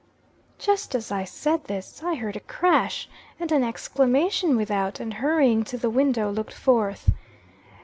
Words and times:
Just 0.57 0.95
as 0.95 1.11
I 1.11 1.19
had 1.19 1.29
said 1.29 1.63
this, 1.65 2.01
I 2.03 2.15
heard 2.15 2.35
a 2.35 2.39
crash, 2.39 3.07
and 3.39 3.51
an 3.51 3.63
exclamation 3.63 4.57
without, 4.57 4.99
and 4.99 5.13
hurrying 5.13 5.63
to 5.65 5.77
the 5.77 5.91
window 5.91 6.31
looked 6.31 6.55
forth. 6.55 7.11